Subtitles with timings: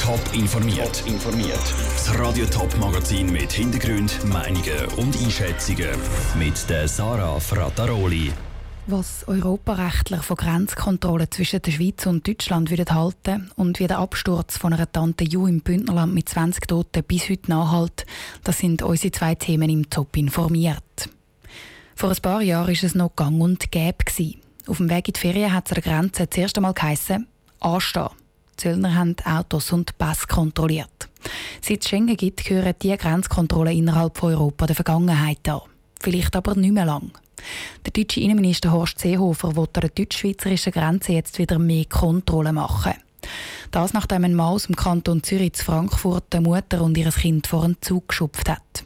[0.00, 1.04] Top informiert.
[1.06, 1.62] informiert.
[1.94, 5.90] Das Radio Top Magazin mit Hintergrund, Meinungen und Einschätzungen
[6.36, 8.32] mit der Sarah Frataroli.
[8.88, 14.58] Was Europarechtler von Grenzkontrollen zwischen der Schweiz und Deutschland würden halten und wie der Absturz
[14.58, 18.06] von einer Tante Ju im Bündnerland mit 20 Toten bis heute nachhält,
[18.42, 21.10] das sind unsere zwei Themen im Top informiert.
[21.94, 24.04] Vor ein paar Jahren war es noch gang und gäbe.
[24.66, 27.28] Auf dem Weg in die Ferien hat es an der Grenze zuerst einmal geheissen,
[27.60, 28.08] anstehen.
[28.58, 31.08] Die Zöllner haben Autos und Pass kontrolliert.
[31.60, 35.60] Seit es Schengen gibt, gehören diese Grenzkontrollen innerhalb von Europa der Vergangenheit an.
[36.00, 37.12] Vielleicht aber nicht mehr lang.
[37.84, 42.94] Der deutsche Innenminister Horst Seehofer will an der deutsch-schweizerischen Grenze jetzt wieder mehr Kontrollen machen.
[43.70, 47.46] Das nachdem ein Mann aus dem Kanton Zürich zu Frankfurt der Mutter und ihr Kind
[47.46, 48.84] vor einen Zug geschupft hat.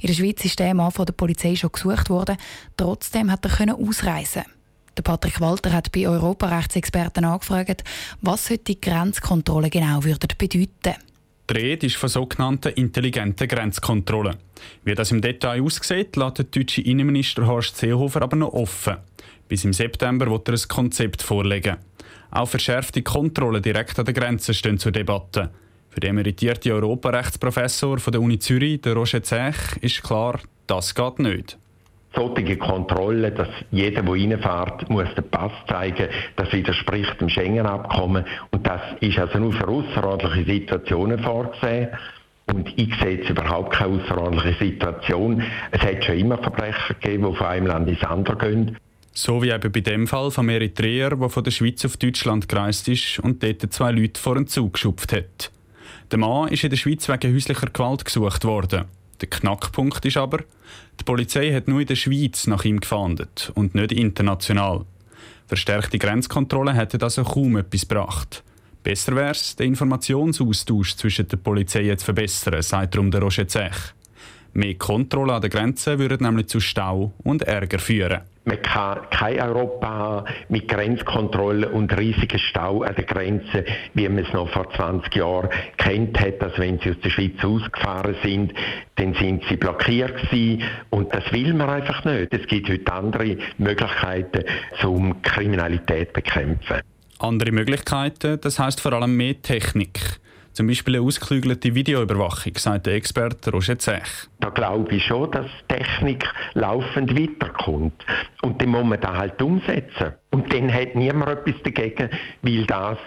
[0.00, 2.36] In der Schweiz ist der Mann von der Polizei schon gesucht worden,
[2.76, 4.44] trotzdem hat er ausreisen
[4.98, 7.84] der Patrick Walter hat bei Europarechtsexperten angefragt,
[8.20, 10.94] was heute die Grenzkontrolle genau würden bedeuten
[11.50, 14.36] die Rede ist von sogenannten intelligenten Grenzkontrollen.
[14.84, 18.98] Wie das im Detail aussieht, lässt der deutsche Innenminister Horst Seehofer aber noch offen.
[19.48, 21.78] Bis im September wird er ein Konzept vorlegen.
[22.30, 25.48] Auch verschärfte Kontrollen direkt an der Grenze stehen zur Debatte.
[25.88, 31.18] Für den emeritierte Europarechtsprofessor von der Uni Zürich, der Roger Zech, ist klar, das geht
[31.18, 31.56] nicht
[32.14, 38.66] solche Kontrolle, dass jeder, der reinfährt, muss den Pass zeigen, das widerspricht dem Schengen-Abkommen und
[38.66, 41.88] das ist also nur für außerordentliche Situationen vorgesehen.
[42.46, 45.42] Und ich sehe jetzt überhaupt keine außerordentliche Situation.
[45.70, 48.76] Es hat schon immer Verbrecher gegeben, die von einem Land ins andere gehen.
[49.12, 52.88] So wie eben bei dem Fall von Eritreer, der von der Schweiz auf Deutschland gereist
[52.88, 55.50] ist und dort zwei Leute vor einen Zug geschupft hat.
[56.10, 58.84] Der Mann ist in der Schweiz wegen häuslicher Gewalt gesucht worden.
[59.20, 60.38] Der Knackpunkt ist aber,
[61.00, 64.84] die Polizei hat nur in der Schweiz nach ihm gefahndet und nicht international.
[65.46, 68.44] Verstärkte Grenzkontrollen hätten also kaum etwas gebracht.
[68.82, 73.94] Besser wäre es, den Informationsaustausch zwischen der Polizei zu verbessern, sagt darum der Roger Zech.
[74.52, 78.22] Mehr Kontrolle an der Grenze würde nämlich zu Stau und Ärger führen.
[78.48, 84.24] Man kann kein Europa haben mit Grenzkontrollen und riesigen Stau an der Grenze, wie man
[84.24, 88.54] es noch vor 20 Jahren kennt hat, dass wenn sie aus der Schweiz ausgefahren sind,
[88.96, 90.62] dann sind sie blockiert gewesen.
[90.88, 92.32] und das will man einfach nicht.
[92.32, 94.44] Es gibt heute andere Möglichkeiten,
[94.82, 96.80] um Kriminalität zu bekämpfen.
[97.18, 100.20] Andere Möglichkeiten, das heißt vor allem mehr Technik.
[100.58, 104.26] Zum Beispiel eine ausgeklügelte Videoüberwachung, sagt der Experte Roger Zech.
[104.40, 106.24] Da glaube ich schon, dass Technik
[106.54, 108.04] laufend weiterkommt.
[108.42, 110.14] Und dann muss man das halt umsetzen.
[110.32, 112.10] Und dann hat niemand etwas dagegen,
[112.42, 112.98] weil das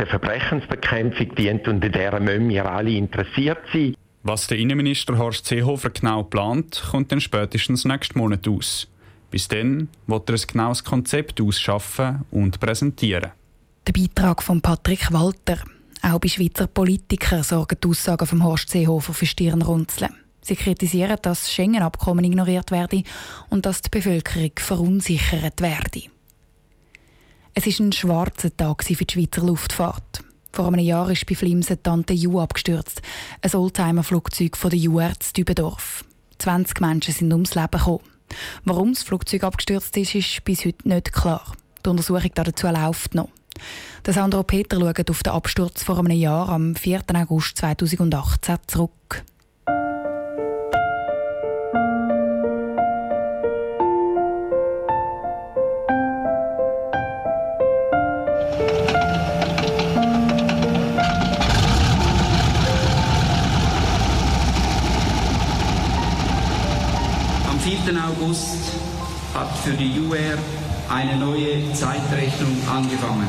[0.00, 3.94] der Verbrechensbekämpfung dient und in der müssen wir alle interessiert sein.
[4.24, 8.88] Was der Innenminister Horst Seehofer genau plant, kommt dann spätestens nächsten Monat aus.
[9.30, 13.30] Bis dann wird er ein genaues Konzept ausschaffen und präsentieren.
[13.86, 15.58] Der Beitrag von Patrick Walter.
[16.08, 20.14] Auch bei Schweizer Politikern sorgen die Aussagen von Horst Seehofer für Stirnrunzeln.
[20.40, 23.02] Sie kritisieren, dass das Schengen-Abkommen ignoriert werde
[23.50, 26.02] und dass die Bevölkerung verunsichert werde.
[27.54, 30.22] Es war ein schwarzer Tag für die Schweizer Luftfahrt.
[30.52, 33.02] Vor einem Jahr ist bei Flimsen Tante Ju abgestürzt,
[33.42, 36.04] ein Oldtimer-Flugzeug von der zu Dübendorf.
[36.38, 38.04] 20 Menschen sind ums Leben gekommen.
[38.64, 41.52] Warum das Flugzeug abgestürzt ist, ist bis heute nicht klar.
[41.84, 43.28] Die Untersuchung dazu läuft noch.
[44.04, 47.02] Der Sandro Peter schaut auf den Absturz vor einem Jahr, am 4.
[47.14, 49.24] August 2018, zurück.
[67.48, 68.04] Am 4.
[68.04, 68.72] August
[69.34, 70.38] hat für die UR
[70.90, 73.28] eine neue Zeitrechnung angefangen.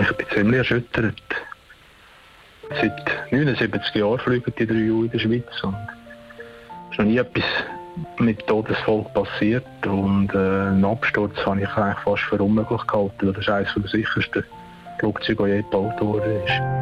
[0.00, 1.14] Ich bin ziemlich erschüttert.
[2.80, 5.44] Seit 79 Jahren fliegen die drei Jahre in der Schweiz
[6.90, 7.44] es ist noch nie etwas
[8.18, 13.38] mit Todesfolge passiert und äh, einen Absturz habe ich eigentlich fast für unmöglich gehalten, das
[13.38, 14.44] ist eines der sichersten
[14.98, 16.79] Flugzeuge, die je gebaut worden ist.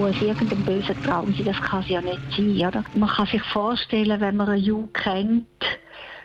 [0.00, 2.56] Muss irgendein böser Traum sein, das kann es ja nicht sein.
[2.56, 2.84] Oder?
[2.94, 5.46] Man kann sich vorstellen, wenn man eine Ju kennt,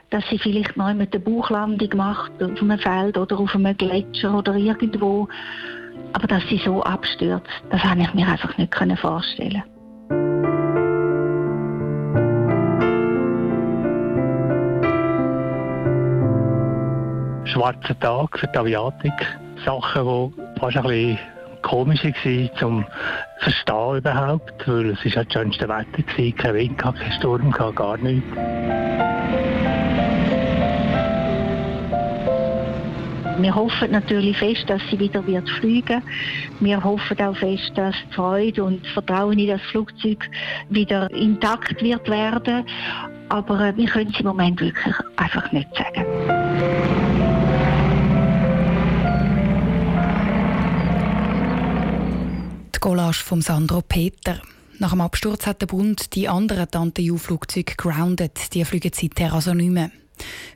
[0.09, 4.37] dass sie vielleicht noch mit der Bauchlandung macht, auf einem Feld oder auf einem Gletscher
[4.37, 5.27] oder irgendwo.
[6.13, 9.63] Aber dass sie so abstürzt, das habe ich mir einfach nicht vorstellen
[17.55, 19.13] schwarzer Tag für die Aviatik.
[19.63, 21.34] Sachen, die fast ein bisschen
[21.65, 22.85] komisch war, zum
[23.39, 27.97] Verstehen überhaupt, weil es ist halt das schönste Wetter gewesen, kein Wind, kein Sturm, gar
[27.97, 28.27] nichts.
[33.37, 36.01] Wir hoffen natürlich fest, dass sie wieder wird fliegen.
[36.61, 40.29] Wir hoffen auch fest, dass die Freude und Vertrauen in das Flugzeug
[40.69, 42.65] wieder intakt wird werden.
[43.29, 46.34] Aber äh, wir können es im Moment wirklich einfach nicht sagen.
[53.15, 54.41] Die Collage von Sandro Peter.
[54.79, 58.53] Nach dem Absturz hat der Bund die anderen Tante-U-Flugzeuge grounded.
[58.53, 59.91] Die fliegen seither also nicht mehr.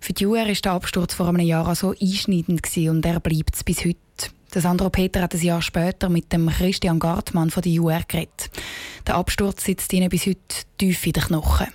[0.01, 3.63] Für die UR war der Absturz vor einem Jahr so einschneidend und er bleibt es
[3.63, 3.97] bis heute.
[4.53, 8.49] Der Sandro Peter hat ein Jahr später mit dem Christian Gartmann von der UR geredet.
[9.07, 11.67] Der Absturz sitzt ihnen bis heute tief in den Knochen.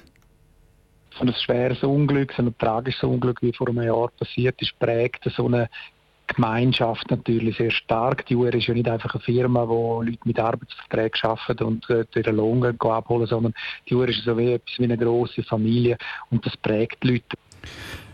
[1.19, 5.25] So ein schweres Unglück, so ein tragisches Unglück, wie vor einem Jahr passiert ist, prägt
[5.35, 5.71] so eine
[6.35, 8.27] Gemeinschaft natürlich sehr stark.
[8.27, 12.05] Die UR ist ja nicht einfach eine Firma, wo Leute mit Arbeitsverträgen arbeiten und äh,
[12.15, 13.55] ihren Lohn abholen, sondern
[13.89, 15.97] die UR ist so wie etwas wie eine große Familie
[16.31, 17.37] und das prägt die Leute.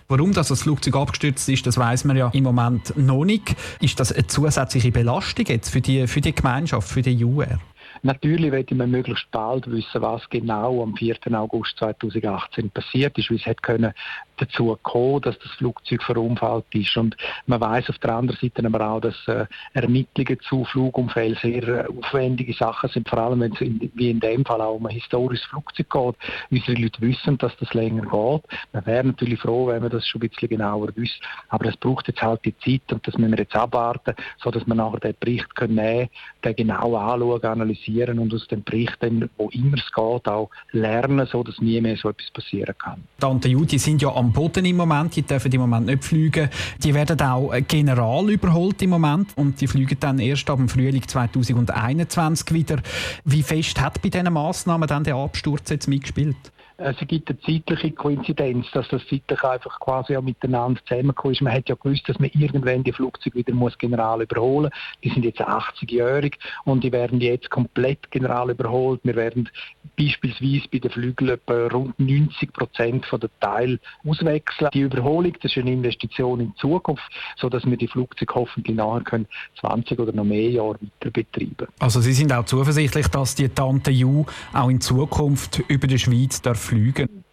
[0.09, 3.55] Warum das, das Flugzeug abgestürzt ist, das weiß man ja im Moment noch nicht.
[3.81, 7.61] Ist das eine zusätzliche Belastung jetzt für die, für die Gemeinschaft, für die UR?
[8.03, 11.17] Natürlich möchte man möglichst bald wissen, was genau am 4.
[11.33, 13.93] August 2018 passiert ist, wie es hätte können
[14.41, 16.97] dazu gekommen, dass das Flugzeug verunfallt ist.
[16.97, 17.17] Und
[17.47, 21.87] man weiß auf der anderen Seite aber auch, dass äh, Ermittlungen zu Flugunfällen sehr äh,
[21.87, 25.45] aufwendige Sachen sind, vor allem wenn es wie in dem Fall auch um ein historisches
[25.47, 26.17] Flugzeug geht.
[26.51, 28.43] Unsere Leute wissen, dass das länger geht.
[28.73, 31.21] Man wäre natürlich froh, wenn man das schon ein bisschen genauer wüsste.
[31.49, 34.75] Aber das braucht jetzt halt die Zeit und das müssen wir jetzt abwarten, sodass wir
[34.75, 36.09] nachher den Bericht können
[36.45, 41.27] den genau anschauen, analysieren und aus dem Bericht dann, wo immer es geht, auch lernen,
[41.27, 43.03] sodass nie mehr so etwas passieren kann.
[43.19, 46.49] Tante Judy sind ja am Boden im Moment, die dürfen im Moment nicht fliegen.
[46.83, 51.07] Die werden auch general überholt im Moment und die fliegen dann erst ab dem Frühling
[51.07, 52.81] 2021 wieder.
[53.25, 56.37] Wie fest hat bei diesen Massnahmen dann der Absturz jetzt mitgespielt?
[56.83, 61.43] Es gibt eine zeitliche Koinzidenz, dass das zeitlich einfach quasi auch miteinander zusammengekommen ist.
[61.43, 65.01] Man hat ja gewusst, dass man irgendwann die Flugzeuge wieder muss general überholen muss.
[65.05, 69.01] Die sind jetzt 80-jährig und die werden jetzt komplett general überholt.
[69.05, 69.51] Wir werden
[69.99, 74.71] beispielsweise bei den Flügeln etwa rund 90 Prozent der Teile auswechseln.
[74.73, 77.05] Die Überholung, das ist eine Investition in die Zukunft,
[77.37, 79.27] sodass wir die Flugzeuge hoffentlich nachher können
[79.61, 81.69] 20 oder noch mehr Jahre weiter betreiben.
[81.79, 84.25] Also Sie sind auch zuversichtlich, dass die Tante Ju
[84.55, 87.25] auch in Zukunft über die Schweiz darf fliegen?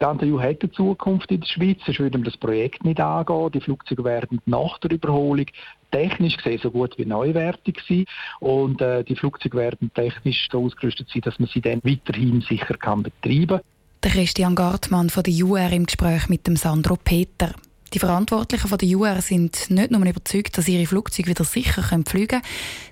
[0.00, 3.52] Die Antayu hat eine Zukunft in der Schweiz, sonst würde man das Projekt nicht angehen.
[3.52, 5.46] Die Flugzeuge werden nach der Überholung
[5.92, 8.04] technisch gesehen so gut wie neuwertig sein
[8.40, 12.74] und äh, die Flugzeuge werden technisch so ausgerüstet sein, dass man sie dann weiterhin sicher
[12.76, 13.60] kann betreiben kann.
[14.02, 17.54] Der Christian Gartmann von der UR im Gespräch mit dem Sandro Peter.
[17.94, 22.26] Die Verantwortlichen von der UR sind nicht nur überzeugt, dass ihre Flugzeuge wieder sicher fliegen
[22.26, 22.42] können.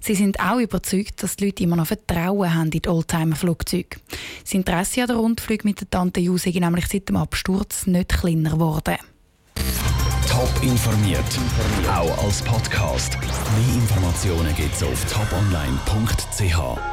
[0.01, 3.99] Sie sind auch überzeugt, dass die Leute immer noch Vertrauen haben in die Oldtimer-Flugzeuge.
[4.45, 8.11] Das Interesse an der Rundflug mit der Tante Ju ist nämlich seit dem Absturz nicht
[8.11, 8.97] kleiner geworden.
[10.29, 11.25] Top informiert,
[11.89, 13.19] auch als Podcast.
[13.19, 16.92] Mehr Informationen gibt es auf toponline.ch.